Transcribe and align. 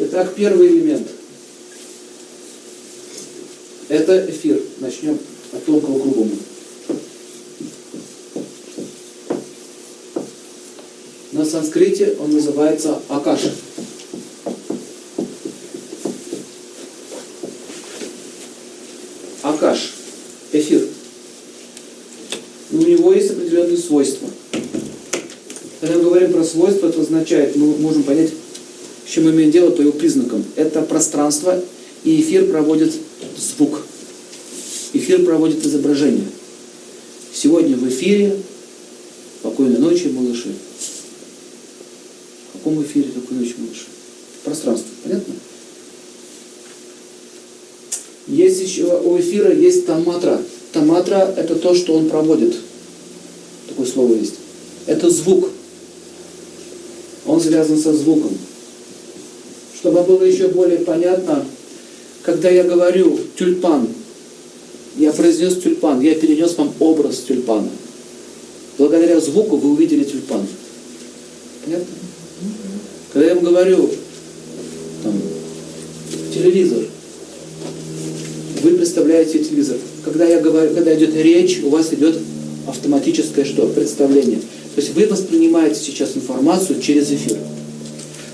Итак, 0.00 0.32
первый 0.36 0.68
элемент. 0.68 1.08
Это 3.88 4.30
эфир. 4.30 4.62
Начнем 4.78 5.18
от 5.52 5.64
тонкого 5.64 5.98
к 5.98 6.02
грубому. 6.02 6.30
На 11.32 11.44
санскрите 11.44 12.16
он 12.20 12.32
называется 12.32 13.00
Акаша. 13.08 13.52
Акаш, 19.42 19.94
эфир. 20.52 20.86
У 22.70 22.76
него 22.76 23.12
есть 23.12 23.30
определенные 23.32 23.78
свойства. 23.78 24.28
Когда 25.80 25.96
мы 25.96 26.04
говорим 26.04 26.32
про 26.32 26.44
свойства, 26.44 26.86
это 26.86 27.00
означает, 27.00 27.56
мы 27.56 27.76
можем 27.78 28.04
понять, 28.04 28.30
чем 29.08 29.24
мы 29.24 29.30
имеем 29.30 29.50
дело 29.50 29.70
по 29.70 29.80
его 29.80 29.92
признакам. 29.92 30.44
Это 30.54 30.82
пространство, 30.82 31.62
и 32.04 32.20
эфир 32.20 32.46
проводит 32.46 32.92
звук. 33.36 33.80
Эфир 34.92 35.24
проводит 35.24 35.64
изображение. 35.64 36.26
Сегодня 37.32 37.76
в 37.76 37.88
эфире 37.88 38.36
«Спокойной 39.40 39.78
ночи, 39.78 40.08
малыши». 40.08 40.54
В 42.48 42.58
каком 42.58 42.82
эфире 42.82 43.08
«Спокойной 43.10 43.44
ночи, 43.44 43.54
малыши»? 43.58 43.86
Пространство. 44.44 44.88
Понятно? 45.02 45.34
Есть 48.26 48.60
еще, 48.60 49.00
у 49.00 49.18
эфира 49.18 49.54
есть 49.54 49.86
таматра. 49.86 50.42
Таматра– 50.72 51.34
это 51.36 51.54
то, 51.54 51.74
что 51.74 51.94
он 51.94 52.10
проводит. 52.10 52.56
Такое 53.68 53.86
слово 53.86 54.14
есть. 54.16 54.34
Это 54.86 55.08
звук. 55.08 55.48
Он 57.26 57.40
связан 57.40 57.78
со 57.78 57.94
звуком. 57.94 58.36
Чтобы 59.80 60.02
было 60.02 60.24
еще 60.24 60.48
более 60.48 60.78
понятно, 60.78 61.44
когда 62.22 62.50
я 62.50 62.64
говорю 62.64 63.18
тюльпан, 63.36 63.88
я 64.96 65.12
произнес 65.12 65.56
тюльпан, 65.58 66.00
я 66.00 66.16
перенес 66.16 66.56
вам 66.58 66.72
образ 66.80 67.18
тюльпана. 67.18 67.68
Благодаря 68.76 69.20
звуку 69.20 69.56
вы 69.56 69.70
увидели 69.70 70.02
тюльпан. 70.02 70.46
Понятно? 71.64 71.86
Когда 73.12 73.28
я 73.28 73.34
вам 73.36 73.44
говорю 73.44 73.90
там, 75.04 75.12
телевизор, 76.34 76.84
вы 78.62 78.70
представляете 78.72 79.38
телевизор. 79.38 79.76
Когда 80.04 80.24
я 80.24 80.40
говорю, 80.40 80.74
когда 80.74 80.92
идет 80.96 81.14
речь, 81.14 81.60
у 81.62 81.68
вас 81.68 81.92
идет 81.92 82.18
автоматическое 82.66 83.44
что? 83.44 83.68
Представление. 83.68 84.40
То 84.74 84.80
есть 84.80 84.94
вы 84.94 85.06
воспринимаете 85.06 85.80
сейчас 85.80 86.16
информацию 86.16 86.80
через 86.80 87.12
эфир. 87.12 87.36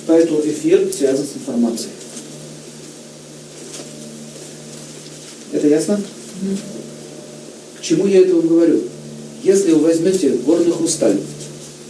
Поэтому 0.06 0.40
эфир 0.40 0.92
связан 0.92 1.26
с 1.26 1.36
информацией. 1.36 1.90
Это 5.52 5.68
ясно? 5.68 6.00
К 7.78 7.82
чему 7.82 8.06
я 8.06 8.20
это 8.20 8.34
вам 8.34 8.48
говорю? 8.48 8.82
Если 9.42 9.72
вы 9.72 9.80
возьмете 9.80 10.30
горный 10.30 10.72
хрусталь 10.72 11.20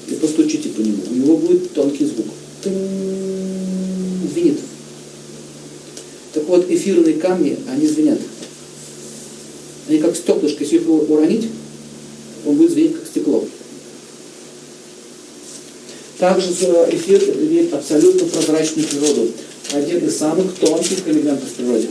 и 0.08 0.14
постучите 0.14 0.68
по 0.68 0.80
нему, 0.80 1.02
у 1.10 1.14
него 1.14 1.36
будет 1.38 1.72
тонкий 1.72 2.04
звук. 2.04 2.26
Звенит. 2.62 4.58
Так 6.34 6.44
вот, 6.44 6.70
эфирные 6.70 7.14
камни, 7.14 7.58
они 7.70 7.86
звенят. 7.86 8.20
Они 9.88 9.98
как 9.98 10.16
стеклышко, 10.16 10.64
если 10.64 10.76
их 10.76 10.88
уронить, 10.88 11.48
он 12.44 12.56
будет 12.56 12.72
звенеть 12.72 12.96
как 12.96 13.06
стекло. 13.06 13.46
Также 16.18 16.50
эфир 16.50 17.22
имеет 17.22 17.74
абсолютно 17.74 18.26
прозрачную 18.28 18.86
природу. 18.88 19.30
Один 19.72 20.06
из 20.06 20.16
самых 20.16 20.54
тонких 20.54 21.06
элементов 21.06 21.48
в 21.48 21.54
природе. 21.54 21.88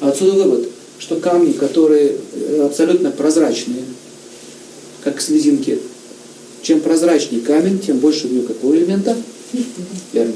Отсюда 0.00 0.32
вывод, 0.44 0.68
что 0.98 1.16
камни, 1.16 1.52
которые 1.52 2.16
абсолютно 2.62 3.10
прозрачные, 3.10 3.82
как 5.02 5.20
слезинки, 5.20 5.78
чем 6.62 6.80
прозрачнее 6.80 7.42
камень, 7.42 7.78
тем 7.78 7.98
больше 7.98 8.28
в 8.28 8.32
нем 8.32 8.46
какого 8.46 8.74
элемента? 8.74 9.16
Верно. 10.12 10.34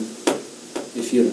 Эфира. 0.95 1.29